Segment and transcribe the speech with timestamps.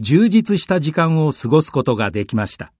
[0.00, 2.72] 充実した時間を過ごすことができました。